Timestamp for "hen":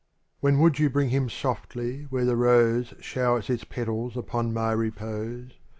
0.53-0.59